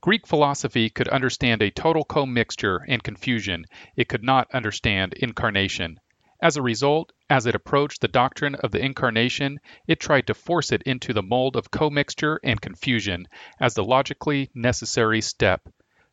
Greek 0.00 0.26
philosophy 0.26 0.88
could 0.88 1.08
understand 1.08 1.60
a 1.60 1.70
total 1.70 2.04
commixture 2.04 2.84
and 2.88 3.02
confusion, 3.02 3.64
it 3.96 4.08
could 4.08 4.22
not 4.22 4.50
understand 4.52 5.12
incarnation. 5.14 5.98
As 6.40 6.56
a 6.56 6.62
result, 6.62 7.12
as 7.30 7.46
it 7.46 7.54
approached 7.54 8.00
the 8.00 8.08
doctrine 8.08 8.56
of 8.56 8.72
the 8.72 8.84
incarnation, 8.84 9.60
it 9.86 10.00
tried 10.00 10.26
to 10.26 10.34
force 10.34 10.72
it 10.72 10.82
into 10.82 11.12
the 11.12 11.22
mold 11.22 11.54
of 11.54 11.70
commixture 11.70 12.40
and 12.42 12.60
confusion 12.60 13.26
as 13.60 13.74
the 13.74 13.84
logically 13.84 14.50
necessary 14.54 15.20
step. 15.20 15.68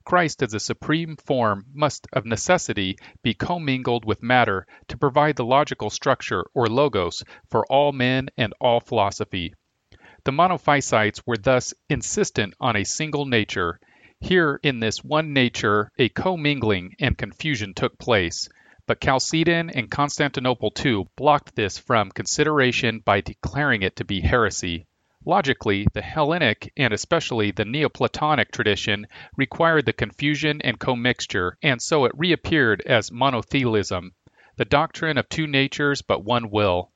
Christ 0.06 0.42
as 0.42 0.54
a 0.54 0.60
supreme 0.60 1.18
form 1.18 1.66
must 1.74 2.08
of 2.14 2.26
necessity 2.26 2.98
be 3.22 3.34
commingled 3.34 4.06
with 4.06 4.24
matter 4.24 4.66
to 4.88 4.98
provide 4.98 5.36
the 5.36 5.46
logical 5.46 5.90
structure 5.90 6.46
or 6.56 6.68
logos 6.68 7.24
for 7.50 7.66
all 7.72 7.92
men 7.92 8.30
and 8.38 8.54
all 8.60 8.80
philosophy. 8.80 9.54
The 10.30 10.34
monophysites 10.34 11.26
were 11.26 11.38
thus 11.38 11.74
insistent 11.90 12.54
on 12.60 12.76
a 12.76 12.84
single 12.84 13.26
nature. 13.26 13.80
Here 14.22 14.60
in 14.62 14.80
this 14.80 15.04
one 15.04 15.34
nature 15.34 15.92
a 15.98 16.10
commingling 16.10 16.96
and 17.00 17.18
confusion 17.18 17.74
took 17.74 17.98
place, 17.98 18.48
but 18.86 19.02
Chalcedon 19.02 19.72
and 19.72 19.90
Constantinople 19.90 20.70
too 20.70 21.10
blocked 21.16 21.56
this 21.56 21.80
from 21.80 22.12
consideration 22.12 23.00
by 23.00 23.22
declaring 23.22 23.82
it 23.82 23.96
to 23.96 24.06
be 24.06 24.22
heresy. 24.22 24.86
Logically, 25.26 25.88
the 25.94 26.04
Hellenic 26.04 26.74
and 26.78 26.94
especially 26.94 27.50
the 27.50 27.66
Neoplatonic 27.66 28.52
tradition 28.52 29.08
required 29.36 29.88
the 29.88 29.94
confusion 29.94 30.62
and 30.62 30.80
commixture, 30.80 31.58
and 31.64 31.82
so 31.82 32.06
it 32.06 32.12
reappeared 32.16 32.84
as 32.86 33.10
monothelitism, 33.10 34.12
the 34.58 34.66
doctrine 34.66 35.18
of 35.18 35.28
two 35.28 35.48
natures 35.48 36.04
but 36.04 36.24
one 36.24 36.52
will. 36.52 36.92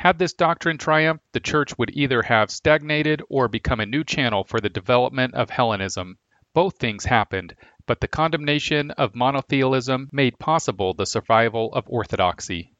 Had 0.00 0.20
this 0.20 0.32
doctrine 0.32 0.78
triumphed, 0.78 1.24
the 1.32 1.40
Church 1.40 1.76
would 1.76 1.90
either 1.92 2.22
have 2.22 2.52
stagnated 2.52 3.20
or 3.28 3.48
become 3.48 3.80
a 3.80 3.86
new 3.86 4.04
channel 4.04 4.44
for 4.44 4.60
the 4.60 4.68
development 4.68 5.34
of 5.34 5.50
Hellenism. 5.50 6.18
Both 6.54 6.78
things 6.78 7.04
happened, 7.04 7.56
but 7.84 8.00
the 8.00 8.06
condemnation 8.06 8.92
of 8.92 9.14
monothelitism 9.14 10.10
made 10.12 10.38
possible 10.38 10.94
the 10.94 11.04
survival 11.04 11.74
of 11.74 11.88
orthodoxy. 11.88 12.76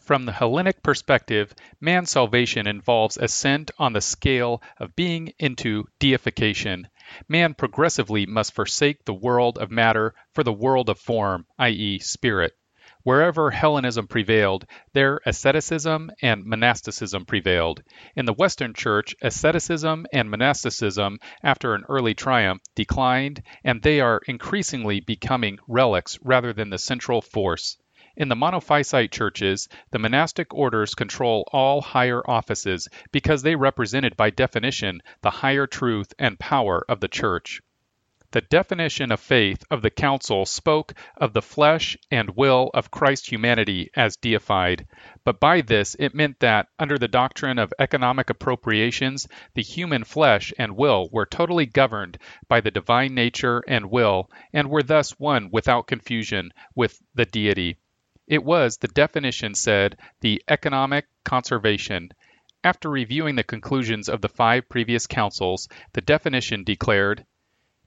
From 0.00 0.24
the 0.24 0.32
Hellenic 0.32 0.82
perspective, 0.82 1.52
man's 1.82 2.10
salvation 2.10 2.66
involves 2.66 3.18
ascent 3.18 3.70
on 3.78 3.92
the 3.92 4.00
scale 4.00 4.62
of 4.78 4.96
being 4.96 5.34
into 5.38 5.84
deification. 5.98 6.88
Man 7.28 7.52
progressively 7.52 8.24
must 8.24 8.54
forsake 8.54 9.04
the 9.04 9.12
world 9.12 9.58
of 9.58 9.70
matter 9.70 10.14
for 10.32 10.42
the 10.42 10.52
world 10.52 10.88
of 10.88 10.98
form, 10.98 11.46
i.e., 11.58 11.98
spirit. 11.98 12.54
Wherever 13.04 13.50
Hellenism 13.50 14.06
prevailed, 14.06 14.64
there 14.94 15.20
asceticism 15.26 16.10
and 16.22 16.46
monasticism 16.46 17.26
prevailed. 17.26 17.82
In 18.16 18.24
the 18.24 18.32
Western 18.32 18.72
Church, 18.72 19.14
asceticism 19.20 20.06
and 20.10 20.30
monasticism, 20.30 21.18
after 21.42 21.74
an 21.74 21.84
early 21.90 22.14
triumph, 22.14 22.62
declined, 22.74 23.42
and 23.62 23.82
they 23.82 24.00
are 24.00 24.22
increasingly 24.26 25.00
becoming 25.00 25.58
relics 25.68 26.18
rather 26.22 26.54
than 26.54 26.70
the 26.70 26.78
central 26.78 27.20
force. 27.20 27.76
In 28.16 28.28
the 28.28 28.36
monophysite 28.36 29.10
churches, 29.10 29.68
the 29.90 29.98
monastic 29.98 30.54
orders 30.54 30.94
control 30.94 31.46
all 31.52 31.82
higher 31.82 32.22
offices 32.26 32.88
because 33.12 33.42
they 33.42 33.54
represented 33.54 34.16
by 34.16 34.30
definition 34.30 35.02
the 35.20 35.30
higher 35.30 35.66
truth 35.66 36.14
and 36.18 36.38
power 36.38 36.82
of 36.88 37.00
the 37.00 37.08
church. 37.08 37.60
The 38.34 38.40
definition 38.40 39.12
of 39.12 39.20
faith 39.20 39.62
of 39.70 39.80
the 39.80 39.90
Council 39.90 40.44
spoke 40.44 40.94
of 41.16 41.34
the 41.34 41.40
flesh 41.40 41.96
and 42.10 42.34
will 42.34 42.68
of 42.74 42.90
Christ's 42.90 43.28
humanity 43.28 43.90
as 43.94 44.16
deified, 44.16 44.88
but 45.22 45.38
by 45.38 45.60
this 45.60 45.94
it 46.00 46.16
meant 46.16 46.40
that, 46.40 46.66
under 46.76 46.98
the 46.98 47.06
doctrine 47.06 47.60
of 47.60 47.72
economic 47.78 48.30
appropriations, 48.30 49.28
the 49.54 49.62
human 49.62 50.02
flesh 50.02 50.52
and 50.58 50.76
will 50.76 51.08
were 51.12 51.26
totally 51.26 51.64
governed 51.64 52.18
by 52.48 52.60
the 52.60 52.72
divine 52.72 53.14
nature 53.14 53.62
and 53.68 53.88
will, 53.88 54.28
and 54.52 54.68
were 54.68 54.82
thus 54.82 55.12
one 55.12 55.48
without 55.52 55.86
confusion 55.86 56.52
with 56.74 57.00
the 57.14 57.26
deity. 57.26 57.76
It 58.26 58.42
was, 58.42 58.78
the 58.78 58.88
definition 58.88 59.54
said, 59.54 59.96
the 60.22 60.42
economic 60.48 61.06
conservation. 61.22 62.10
After 62.64 62.90
reviewing 62.90 63.36
the 63.36 63.44
conclusions 63.44 64.08
of 64.08 64.22
the 64.22 64.28
five 64.28 64.68
previous 64.68 65.06
councils, 65.06 65.68
the 65.92 66.00
definition 66.00 66.64
declared 66.64 67.24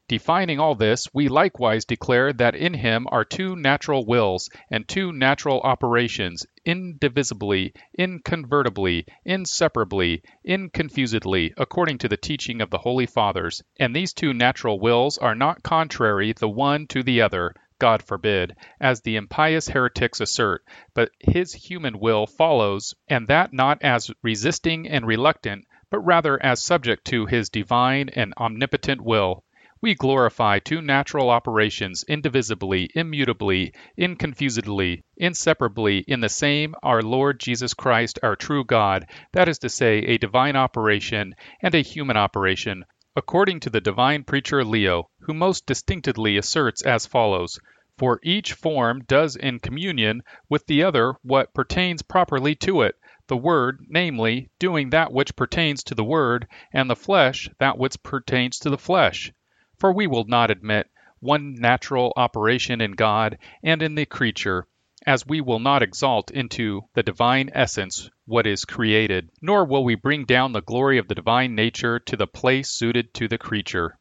Defining 0.10 0.58
all 0.58 0.74
this, 0.74 1.14
we 1.14 1.28
likewise 1.28 1.84
declare 1.84 2.32
that 2.32 2.56
in 2.56 2.74
him 2.74 3.06
are 3.12 3.26
two 3.26 3.58
natural 3.58 4.06
wills 4.06 4.50
and 4.72 4.88
two 4.88 5.12
natural 5.12 5.60
operations, 5.60 6.46
indivisibly, 6.64 7.74
inconvertibly, 8.00 9.06
inseparably, 9.26 10.24
inconfusedly, 10.48 11.52
according 11.58 11.98
to 11.98 12.08
the 12.08 12.16
teaching 12.16 12.62
of 12.62 12.70
the 12.70 12.78
Holy 12.78 13.06
Fathers. 13.06 13.62
And 13.82 13.94
these 13.94 14.14
two 14.14 14.34
natural 14.34 14.80
wills 14.80 15.18
are 15.18 15.36
not 15.36 15.62
contrary 15.62 16.32
the 16.32 16.48
one 16.48 16.88
to 16.88 17.04
the 17.04 17.22
other, 17.22 17.54
God 17.78 18.02
forbid, 18.02 18.56
as 18.80 19.02
the 19.02 19.18
impious 19.18 19.68
heretics 19.68 20.22
assert, 20.22 20.64
but 20.94 21.12
his 21.20 21.54
human 21.54 22.00
will 22.00 22.26
follows, 22.26 22.96
and 23.10 23.28
that 23.28 23.52
not 23.52 23.82
as 23.82 24.10
resisting 24.24 24.88
and 24.88 25.06
reluctant, 25.06 25.66
but 25.90 26.00
rather 26.00 26.42
as 26.42 26.64
subject 26.64 27.04
to 27.08 27.26
his 27.26 27.50
divine 27.50 28.08
and 28.10 28.34
omnipotent 28.38 29.02
will. 29.02 29.44
We 29.80 29.94
glorify 29.94 30.58
two 30.58 30.82
natural 30.82 31.30
operations 31.30 32.04
indivisibly, 32.08 32.90
immutably, 32.96 33.74
inconfusedly, 33.96 35.04
inseparably 35.18 36.00
in 36.08 36.20
the 36.20 36.30
same 36.30 36.74
our 36.82 37.04
Lord 37.04 37.40
Jesus 37.40 37.76
Christ, 37.76 38.18
our 38.24 38.36
true 38.36 38.64
God, 38.64 39.08
that 39.34 39.48
is 39.48 39.60
to 39.60 39.70
say, 39.70 40.00
a 40.00 40.18
divine 40.18 40.56
operation 40.56 41.36
and 41.62 41.76
a 41.76 41.84
human 41.84 42.18
operation, 42.18 42.86
according 43.16 43.60
to 43.60 43.70
the 43.70 43.80
divine 43.80 44.24
preacher 44.24 44.64
Leo, 44.64 45.12
who 45.20 45.36
most 45.36 45.68
distinctly 45.68 46.38
asserts 46.38 46.82
as 46.82 47.06
follows 47.06 47.60
For 48.00 48.20
each 48.24 48.54
form 48.54 49.04
does 49.08 49.36
in 49.36 49.60
communion 49.60 50.24
with 50.50 50.66
the 50.66 50.82
other 50.82 51.14
what 51.22 51.54
pertains 51.54 52.02
properly 52.02 52.56
to 52.56 52.82
it 52.82 52.96
the 53.28 53.38
Word, 53.38 53.86
namely, 53.90 54.50
doing 54.58 54.90
that 54.90 55.12
which 55.12 55.36
pertains 55.36 55.84
to 55.84 55.94
the 55.94 56.04
Word, 56.04 56.48
and 56.74 56.90
the 56.90 56.96
flesh 56.96 57.48
that 57.60 57.78
which 57.78 58.02
pertains 58.02 58.58
to 58.60 58.72
the 58.72 58.78
flesh. 58.80 59.32
For 59.80 59.92
we 59.92 60.08
will 60.08 60.26
not 60.26 60.50
admit 60.50 60.90
one 61.20 61.54
natural 61.54 62.12
operation 62.16 62.82
in 62.82 62.94
God 62.94 63.38
and 63.64 63.82
in 63.82 63.96
the 63.96 64.06
creature, 64.06 64.68
as 65.06 65.26
we 65.26 65.40
will 65.40 65.60
not 65.60 65.84
exalt 65.84 66.32
into 66.32 66.82
the 66.94 67.04
divine 67.04 67.52
essence 67.54 68.10
what 68.26 68.48
is 68.48 68.66
created, 68.66 69.30
nor 69.42 69.66
will 69.66 69.84
we 69.84 69.96
bring 69.96 70.26
down 70.26 70.52
the 70.52 70.62
glory 70.62 70.98
of 70.98 71.08
the 71.08 71.16
divine 71.16 71.54
nature 71.54 72.00
to 72.00 72.18
the 72.18 72.28
place 72.28 72.70
suited 72.70 73.14
to 73.14 73.28
the 73.28 73.38
creature. 73.38 73.98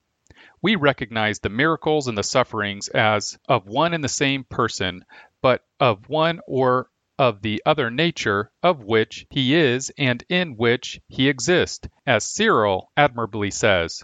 We 0.62 0.76
recognize 0.76 1.40
the 1.40 1.50
miracles 1.50 2.08
and 2.08 2.16
the 2.16 2.22
sufferings 2.22 2.88
as 2.88 3.38
of 3.46 3.66
one 3.66 3.92
and 3.92 4.02
the 4.02 4.08
same 4.08 4.44
person, 4.44 5.04
but 5.42 5.62
of 5.78 6.08
one 6.08 6.40
or 6.46 6.90
of 7.18 7.42
the 7.42 7.62
other 7.66 7.90
nature 7.90 8.50
of 8.62 8.82
which 8.82 9.26
he 9.30 9.54
is 9.54 9.90
and 9.96 10.24
in 10.28 10.56
which 10.56 11.00
he 11.08 11.28
exists, 11.28 11.86
as 12.06 12.24
Cyril 12.24 12.90
admirably 12.96 13.50
says. 13.50 14.02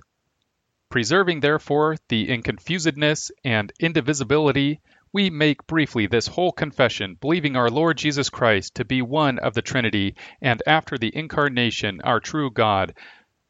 Preserving 0.92 1.40
therefore 1.40 1.96
the 2.10 2.28
inconfusedness 2.28 3.30
and 3.42 3.72
indivisibility, 3.80 4.82
we 5.10 5.30
make 5.30 5.66
briefly 5.66 6.06
this 6.06 6.26
whole 6.26 6.52
confession, 6.52 7.16
believing 7.18 7.56
our 7.56 7.70
Lord 7.70 7.96
Jesus 7.96 8.28
Christ 8.28 8.74
to 8.74 8.84
be 8.84 9.00
one 9.00 9.38
of 9.38 9.54
the 9.54 9.62
Trinity, 9.62 10.16
and 10.42 10.62
after 10.66 10.98
the 10.98 11.10
incarnation 11.16 12.02
our 12.04 12.20
true 12.20 12.50
God, 12.50 12.92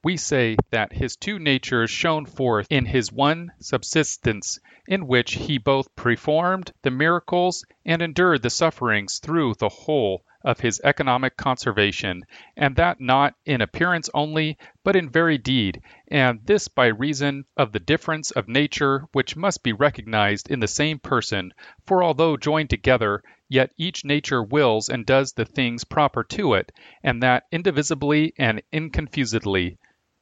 we 0.05 0.17
say 0.17 0.57
that 0.71 0.93
his 0.93 1.17
two 1.17 1.41
natures 1.41 1.91
shone 1.91 2.27
forth 2.27 2.69
in 2.71 2.87
his 2.87 3.11
one 3.11 3.51
subsistence, 3.59 4.61
in 4.87 5.09
which 5.09 5.33
he 5.33 5.59
both 5.59 5.97
performed 5.97 6.71
the 6.83 6.93
miracles 6.93 7.65
and 7.85 8.03
endured 8.03 8.43
the 8.43 8.51
sufferings 8.51 9.19
through 9.19 9.55
the 9.55 9.69
whole 9.69 10.23
of 10.45 10.61
his 10.61 10.81
economic 10.85 11.37
conservation, 11.37 12.23
and 12.57 12.77
that 12.77 13.01
not 13.01 13.35
in 13.45 13.61
appearance 13.61 14.11
only, 14.13 14.59
but 14.85 14.97
in 14.97 15.09
very 15.09 15.39
deed, 15.39 15.81
and 16.09 16.41
this 16.45 16.69
by 16.69 16.87
reason 16.87 17.45
of 17.57 17.73
the 17.73 17.81
difference 17.81 18.31
of 18.33 18.49
nature 18.49 19.07
which 19.13 19.37
must 19.37 19.63
be 19.63 19.73
recognized 19.73 20.51
in 20.51 20.61
the 20.61 20.67
same 20.67 20.99
person, 20.99 21.53
for 21.87 22.03
although 22.03 22.37
joined 22.37 22.71
together, 22.71 23.23
yet 23.49 23.73
each 23.77 24.05
nature 24.05 24.43
wills 24.43 24.89
and 24.89 25.07
does 25.07 25.33
the 25.33 25.45
things 25.45 25.85
proper 25.85 26.25
to 26.25 26.55
it, 26.55 26.73
and 27.03 27.23
that 27.23 27.45
indivisibly 27.53 28.33
and 28.39 28.63
inconfusedly. 28.73 29.77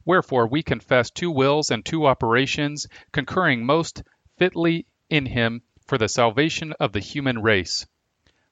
Wherefore 0.05 0.47
we 0.47 0.63
confess 0.63 1.11
two 1.11 1.31
wills 1.31 1.71
and 1.71 1.85
two 1.85 2.07
operations, 2.07 2.87
concurring 3.13 3.65
most 3.65 4.03
fitly 4.39 4.87
in 5.09 5.27
him 5.27 5.63
for 5.87 5.99
the 5.99 6.09
salvation 6.09 6.73
of 6.81 6.93
the 6.93 7.01
human 7.01 7.43
race. 7.43 7.87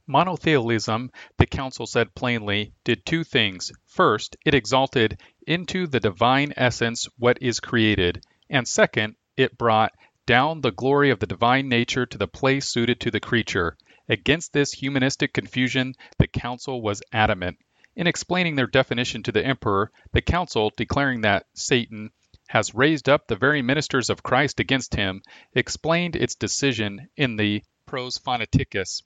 Monothelitism, 0.09 1.11
the 1.37 1.47
Council 1.47 1.87
said 1.87 2.15
plainly, 2.15 2.73
did 2.83 3.05
two 3.05 3.25
things. 3.25 3.71
First, 3.85 4.37
it 4.47 4.55
exalted 4.55 5.21
into 5.47 5.87
the 5.87 6.01
divine 6.01 6.55
essence 6.57 7.07
what 7.19 7.43
is 7.43 7.61
created, 7.61 8.25
and 8.49 8.67
second, 8.67 9.17
it 9.37 9.59
brought 9.59 9.93
down 10.25 10.63
the 10.63 10.73
glory 10.73 11.11
of 11.11 11.19
the 11.19 11.27
divine 11.27 11.69
nature 11.69 12.07
to 12.07 12.17
the 12.17 12.27
place 12.27 12.69
suited 12.69 13.01
to 13.01 13.11
the 13.11 13.21
creature. 13.21 13.77
Against 14.09 14.55
this 14.55 14.73
humanistic 14.73 15.35
confusion, 15.35 15.95
the 16.19 16.27
Council 16.27 16.81
was 16.81 17.03
adamant. 17.13 17.59
In 17.95 18.07
explaining 18.07 18.55
their 18.55 18.67
definition 18.67 19.23
to 19.25 19.33
the 19.33 19.45
emperor, 19.45 19.91
the 20.13 20.23
council, 20.23 20.73
declaring 20.77 21.23
that 21.23 21.47
Satan 21.55 22.13
has 22.49 22.75
raised 22.75 23.09
up 23.09 23.27
the 23.27 23.37
very 23.37 23.61
ministers 23.61 24.09
of 24.09 24.23
Christ 24.23 24.61
against 24.61 24.95
him, 24.95 25.21
explained 25.53 26.15
its 26.15 26.37
decision 26.37 27.09
in 27.17 27.37
the 27.37 27.63
Prosphoneticus. 27.87 29.03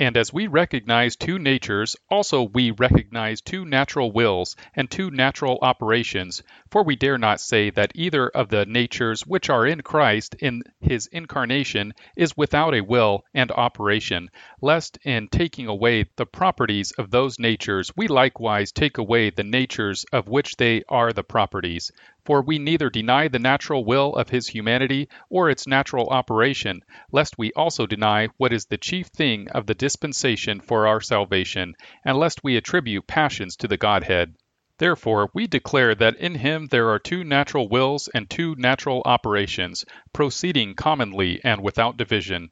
And 0.00 0.16
as 0.16 0.32
we 0.32 0.46
recognize 0.46 1.14
two 1.14 1.38
natures, 1.38 1.94
also 2.08 2.44
we 2.44 2.70
recognize 2.70 3.42
two 3.42 3.66
natural 3.66 4.10
wills 4.10 4.56
and 4.74 4.90
two 4.90 5.10
natural 5.10 5.58
operations, 5.60 6.42
for 6.70 6.82
we 6.82 6.96
dare 6.96 7.18
not 7.18 7.38
say 7.38 7.68
that 7.68 7.92
either 7.94 8.26
of 8.30 8.48
the 8.48 8.64
natures 8.64 9.26
which 9.26 9.50
are 9.50 9.66
in 9.66 9.82
Christ 9.82 10.36
in 10.38 10.62
his 10.80 11.06
incarnation 11.08 11.92
is 12.16 12.34
without 12.34 12.74
a 12.74 12.80
will 12.80 13.24
and 13.34 13.52
operation, 13.52 14.30
lest 14.62 14.96
in 15.04 15.28
taking 15.28 15.66
away 15.66 16.06
the 16.16 16.24
properties 16.24 16.92
of 16.92 17.10
those 17.10 17.38
natures 17.38 17.92
we 17.94 18.08
likewise 18.08 18.72
take 18.72 18.96
away 18.96 19.28
the 19.28 19.44
natures 19.44 20.06
of 20.14 20.28
which 20.28 20.56
they 20.56 20.82
are 20.88 21.12
the 21.12 21.24
properties. 21.24 21.92
For 22.26 22.42
we 22.42 22.58
neither 22.58 22.90
deny 22.90 23.28
the 23.28 23.38
natural 23.38 23.84
will 23.84 24.14
of 24.14 24.28
his 24.28 24.46
humanity 24.46 25.08
or 25.30 25.48
its 25.48 25.66
natural 25.66 26.08
operation, 26.08 26.82
lest 27.10 27.38
we 27.38 27.50
also 27.54 27.86
deny 27.86 28.28
what 28.36 28.52
is 28.52 28.66
the 28.66 28.76
chief 28.76 29.06
thing 29.06 29.48
of 29.50 29.64
the 29.64 29.74
dispensation 29.74 30.60
for 30.60 30.86
our 30.86 31.00
salvation, 31.00 31.74
and 32.04 32.18
lest 32.18 32.44
we 32.44 32.56
attribute 32.56 33.06
passions 33.06 33.56
to 33.56 33.68
the 33.68 33.78
Godhead. 33.78 34.34
Therefore, 34.76 35.30
we 35.34 35.46
declare 35.46 35.94
that 35.94 36.16
in 36.16 36.34
him 36.34 36.66
there 36.66 36.88
are 36.90 36.98
two 36.98 37.24
natural 37.24 37.68
wills 37.68 38.08
and 38.08 38.28
two 38.28 38.54
natural 38.56 39.02
operations, 39.04 39.84
proceeding 40.12 40.74
commonly 40.74 41.40
and 41.44 41.62
without 41.62 41.96
division. 41.96 42.50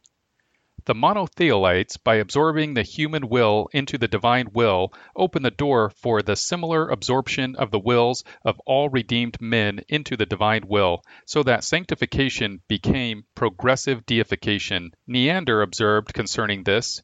The 0.88 0.95
monothelites, 0.95 1.99
by 2.02 2.14
absorbing 2.14 2.73
the 2.73 2.83
human 2.83 3.28
will 3.28 3.68
into 3.75 3.99
the 3.99 4.09
divine 4.09 4.47
will, 4.54 4.95
open 5.14 5.42
the 5.42 5.50
door 5.50 5.90
for 5.90 6.23
the 6.23 6.35
similar 6.35 6.88
absorption 6.88 7.57
of 7.57 7.71
the 7.71 7.78
wills 7.78 8.25
of 8.42 8.59
all 8.64 8.88
redeemed 8.88 9.38
men 9.38 9.80
into 9.87 10.16
the 10.16 10.25
divine 10.25 10.62
will, 10.66 11.02
so 11.26 11.42
that 11.42 11.62
sanctification 11.62 12.62
became 12.68 13.25
progressive 13.35 14.07
deification. 14.07 14.92
Neander 15.07 15.61
observed 15.61 16.14
concerning 16.14 16.64
this 16.64 17.02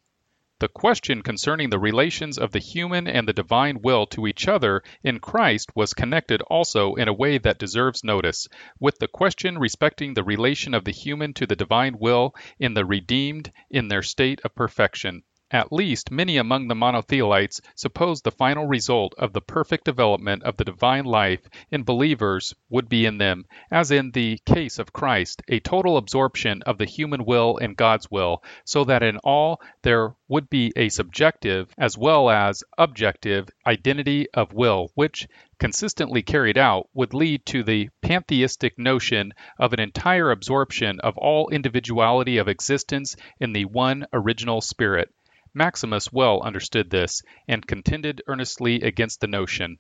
the 0.65 0.69
question 0.69 1.21
concerning 1.21 1.69
the 1.69 1.79
relations 1.79 2.39
of 2.39 2.51
the 2.53 2.59
human 2.59 3.07
and 3.07 3.29
the 3.29 3.35
divine 3.35 3.83
will 3.83 4.07
to 4.07 4.27
each 4.27 4.49
other 4.49 4.83
in 5.03 5.21
Christ 5.21 5.69
was 5.77 5.93
connected 5.93 6.41
also 6.41 6.95
in 6.95 7.07
a 7.07 7.13
way 7.13 7.37
that 7.37 7.59
deserves 7.59 8.03
notice 8.03 8.49
with 8.81 8.99
the 8.99 9.07
question 9.07 9.59
respecting 9.59 10.15
the 10.15 10.25
relation 10.25 10.73
of 10.73 10.85
the 10.87 10.91
human 10.91 11.35
to 11.35 11.47
the 11.47 11.55
divine 11.55 11.99
will 11.99 12.35
in 12.59 12.73
the 12.73 12.87
redeemed 12.87 13.53
in 13.69 13.89
their 13.89 14.03
state 14.03 14.41
of 14.43 14.55
perfection. 14.55 15.23
At 15.57 15.73
least 15.73 16.11
many 16.11 16.37
among 16.37 16.67
the 16.67 16.75
monothelites 16.75 17.61
suppose 17.77 18.23
the 18.23 18.33
final 18.33 18.67
result 18.67 19.15
of 19.19 19.33
the 19.33 19.41
perfect 19.41 19.85
development 19.85 20.43
of 20.43 20.57
the 20.57 20.65
divine 20.65 21.05
life 21.05 21.43
in 21.71 21.85
believers 21.85 22.57
would 22.71 22.89
be 22.89 23.07
in 23.07 23.19
them, 23.19 23.45
as 23.71 23.93
in 23.93 24.11
the 24.11 24.41
case 24.47 24.81
of 24.81 24.93
Christ, 24.93 25.43
a 25.47 25.61
total 25.61 25.97
absorption 25.97 26.63
of 26.63 26.79
the 26.79 26.85
human 26.87 27.25
will 27.25 27.57
in 27.59 27.75
God's 27.75 28.11
will, 28.11 28.43
so 28.65 28.83
that 28.83 29.05
in 29.05 29.19
all 29.19 29.61
there 29.83 30.17
would 30.27 30.51
be 30.51 30.73
a 30.75 30.89
subjective 30.89 31.73
as 31.79 31.97
well 31.97 32.31
as 32.31 32.65
objective 32.77 33.49
identity 33.65 34.27
of 34.35 34.53
will, 34.53 34.91
which, 34.97 35.29
consistently 35.61 36.23
carried 36.23 36.59
out, 36.59 36.89
would 36.95 37.15
lead 37.15 37.47
to 37.47 37.63
the 37.63 37.91
pantheistic 38.03 38.77
notion 38.77 39.33
of 39.61 39.73
an 39.73 39.79
entire 39.79 40.33
absorption 40.33 40.99
of 40.99 41.17
all 41.17 41.49
individuality 41.51 42.39
of 42.39 42.49
existence 42.49 43.15
in 43.39 43.53
the 43.53 43.67
one 43.67 44.05
original 44.13 44.61
spirit. 44.61 45.15
Maximus 45.57 46.13
well 46.13 46.43
understood 46.43 46.91
this, 46.91 47.23
and 47.47 47.65
contended 47.65 48.21
earnestly 48.27 48.83
against 48.83 49.21
the 49.21 49.29
notion. 49.29 49.79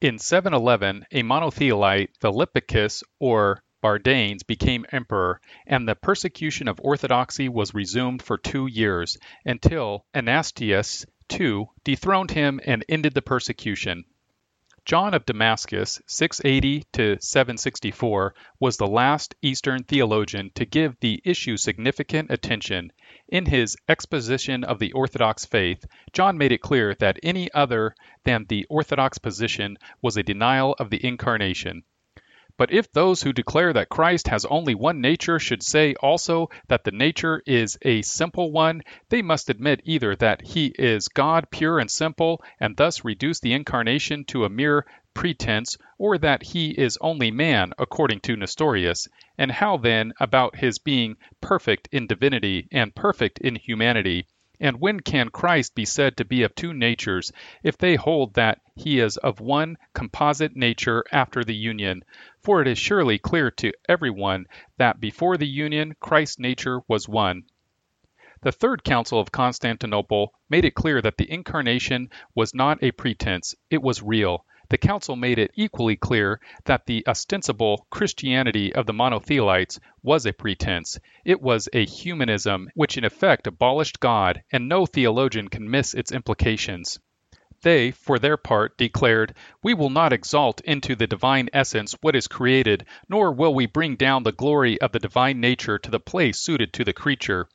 In 0.00 0.18
711, 0.18 1.06
a 1.12 1.22
monothelite, 1.22 2.10
Philippicus 2.20 3.04
or 3.20 3.62
Bardanes, 3.82 4.44
became 4.44 4.84
emperor, 4.90 5.40
and 5.66 5.86
the 5.86 5.94
persecution 5.94 6.66
of 6.66 6.80
orthodoxy 6.80 7.48
was 7.48 7.74
resumed 7.74 8.22
for 8.22 8.36
two 8.36 8.66
years, 8.66 9.16
until 9.44 10.04
Anastasius 10.12 11.06
II 11.32 11.68
dethroned 11.84 12.32
him 12.32 12.60
and 12.64 12.84
ended 12.88 13.14
the 13.14 13.22
persecution. 13.22 14.04
John 14.86 15.14
of 15.14 15.26
Damascus, 15.26 16.00
680 16.06 16.84
to 16.92 17.16
764, 17.20 18.34
was 18.60 18.76
the 18.76 18.86
last 18.86 19.34
Eastern 19.42 19.82
theologian 19.82 20.52
to 20.54 20.64
give 20.64 20.94
the 21.00 21.20
issue 21.24 21.56
significant 21.56 22.30
attention. 22.30 22.92
In 23.26 23.46
his 23.46 23.76
exposition 23.88 24.62
of 24.62 24.78
the 24.78 24.92
Orthodox 24.92 25.44
faith, 25.44 25.84
John 26.12 26.38
made 26.38 26.52
it 26.52 26.60
clear 26.60 26.94
that 27.00 27.18
any 27.24 27.52
other 27.52 27.96
than 28.22 28.46
the 28.48 28.64
Orthodox 28.70 29.18
position 29.18 29.76
was 30.02 30.16
a 30.16 30.22
denial 30.22 30.76
of 30.78 30.90
the 30.90 31.04
Incarnation. 31.04 31.82
But 32.58 32.72
if 32.72 32.90
those 32.90 33.22
who 33.22 33.34
declare 33.34 33.74
that 33.74 33.90
Christ 33.90 34.28
has 34.28 34.46
only 34.46 34.74
one 34.74 35.02
nature 35.02 35.38
should 35.38 35.62
say 35.62 35.94
also 35.96 36.48
that 36.68 36.84
the 36.84 36.90
nature 36.90 37.42
is 37.46 37.76
a 37.82 38.00
simple 38.00 38.50
one, 38.50 38.80
they 39.10 39.20
must 39.20 39.50
admit 39.50 39.82
either 39.84 40.16
that 40.16 40.40
he 40.40 40.72
is 40.78 41.08
God 41.08 41.50
pure 41.50 41.78
and 41.78 41.90
simple, 41.90 42.42
and 42.58 42.74
thus 42.74 43.04
reduce 43.04 43.40
the 43.40 43.52
incarnation 43.52 44.24
to 44.28 44.46
a 44.46 44.48
mere 44.48 44.86
pretense, 45.12 45.76
or 45.98 46.16
that 46.16 46.42
he 46.42 46.70
is 46.70 46.96
only 47.02 47.30
man, 47.30 47.74
according 47.78 48.20
to 48.20 48.36
Nestorius. 48.36 49.06
And 49.36 49.50
how 49.50 49.76
then 49.76 50.14
about 50.18 50.56
his 50.56 50.78
being 50.78 51.16
perfect 51.42 51.88
in 51.92 52.06
divinity 52.06 52.68
and 52.72 52.94
perfect 52.94 53.38
in 53.38 53.56
humanity? 53.56 54.28
And 54.58 54.80
when 54.80 55.00
can 55.00 55.28
Christ 55.28 55.74
be 55.74 55.84
said 55.84 56.16
to 56.16 56.24
be 56.24 56.42
of 56.42 56.54
two 56.54 56.72
natures, 56.72 57.30
if 57.62 57.76
they 57.76 57.94
hold 57.94 58.32
that 58.34 58.62
he 58.74 59.00
is 59.00 59.18
of 59.18 59.38
one 59.38 59.76
composite 59.92 60.56
nature 60.56 61.04
after 61.12 61.44
the 61.44 61.54
union? 61.54 62.02
For 62.40 62.62
it 62.62 62.68
is 62.68 62.78
surely 62.78 63.18
clear 63.18 63.50
to 63.50 63.72
every 63.86 64.10
one 64.10 64.46
that 64.78 64.98
before 64.98 65.36
the 65.36 65.46
union 65.46 65.94
Christ's 66.00 66.38
nature 66.38 66.80
was 66.88 67.06
one. 67.06 67.44
The 68.40 68.52
Third 68.52 68.82
Council 68.82 69.20
of 69.20 69.30
Constantinople 69.30 70.32
made 70.48 70.64
it 70.64 70.74
clear 70.74 71.02
that 71.02 71.18
the 71.18 71.30
Incarnation 71.30 72.08
was 72.34 72.54
not 72.54 72.82
a 72.82 72.92
pretense, 72.92 73.54
it 73.68 73.82
was 73.82 74.02
real. 74.02 74.46
The 74.68 74.78
Council 74.78 75.14
made 75.14 75.38
it 75.38 75.52
equally 75.54 75.94
clear 75.94 76.40
that 76.64 76.86
the 76.86 77.04
ostensible 77.06 77.86
Christianity 77.88 78.74
of 78.74 78.86
the 78.86 78.92
Monothelites 78.92 79.78
was 80.02 80.26
a 80.26 80.32
pretense. 80.32 80.98
It 81.24 81.40
was 81.40 81.68
a 81.72 81.84
humanism 81.84 82.68
which 82.74 82.98
in 82.98 83.04
effect 83.04 83.46
abolished 83.46 84.00
God, 84.00 84.42
and 84.50 84.68
no 84.68 84.84
theologian 84.84 85.48
can 85.48 85.70
miss 85.70 85.94
its 85.94 86.10
implications. 86.10 86.98
They, 87.62 87.90
for 87.92 88.18
their 88.18 88.36
part, 88.36 88.76
declared, 88.76 89.34
We 89.62 89.72
will 89.72 89.90
not 89.90 90.12
exalt 90.12 90.60
into 90.62 90.96
the 90.96 91.06
divine 91.06 91.48
essence 91.52 91.96
what 92.00 92.16
is 92.16 92.26
created, 92.26 92.86
nor 93.08 93.32
will 93.32 93.54
we 93.54 93.66
bring 93.66 93.94
down 93.94 94.24
the 94.24 94.32
glory 94.32 94.80
of 94.80 94.92
the 94.92 94.98
divine 94.98 95.40
nature 95.40 95.78
to 95.78 95.90
the 95.90 96.00
place 96.00 96.40
suited 96.40 96.72
to 96.72 96.84
the 96.84 96.92
creature. 96.92 97.48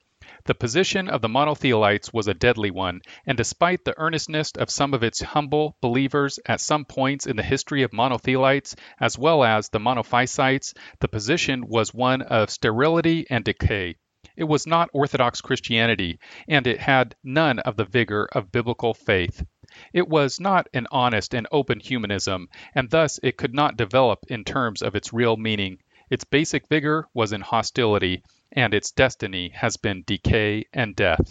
The 0.45 0.56
position 0.56 1.08
of 1.08 1.21
the 1.21 1.30
Monothelites 1.30 2.12
was 2.12 2.27
a 2.27 2.34
deadly 2.34 2.71
one, 2.71 3.01
and 3.27 3.38
despite 3.38 3.86
the 3.86 3.93
earnestness 3.99 4.51
of 4.58 4.71
some 4.71 4.95
of 4.95 5.04
its 5.04 5.21
humble 5.21 5.77
believers 5.82 6.39
at 6.47 6.60
some 6.60 6.84
points 6.84 7.27
in 7.27 7.36
the 7.36 7.43
history 7.43 7.84
of 7.84 7.93
Monothelites, 7.93 8.75
as 8.99 9.19
well 9.19 9.43
as 9.43 9.69
the 9.69 9.80
Monophysites, 9.80 10.73
the 10.99 11.08
position 11.08 11.67
was 11.67 11.93
one 11.93 12.23
of 12.23 12.49
sterility 12.49 13.27
and 13.30 13.45
decay. 13.45 13.97
It 14.36 14.45
was 14.45 14.65
not 14.65 14.89
Orthodox 14.93 15.41
Christianity, 15.41 16.17
and 16.47 16.65
it 16.65 16.80
had 16.80 17.15
none 17.23 17.60
of 17.60 17.75
the 17.75 17.86
vigor 17.86 18.27
of 18.32 18.51
biblical 18.51 18.95
faith. 18.95 19.45
It 19.93 20.08
was 20.08 20.39
not 20.39 20.67
an 20.73 20.88
honest 20.89 21.36
and 21.36 21.47
open 21.51 21.80
humanism, 21.80 22.49
and 22.73 22.89
thus 22.89 23.19
it 23.21 23.38
could 23.38 23.54
not 23.54 23.77
develop 23.77 24.25
in 24.27 24.43
terms 24.43 24.82
of 24.82 24.95
its 24.95 25.13
real 25.13 25.38
meaning. 25.38 25.77
Its 26.10 26.23
basic 26.23 26.67
vigor 26.67 27.08
was 27.13 27.32
in 27.32 27.41
hostility, 27.41 28.23
and 28.53 28.73
its 28.73 28.91
destiny 28.91 29.49
has 29.55 29.77
been 29.77 30.03
decay 30.05 30.65
and 30.73 30.95
death. 30.95 31.29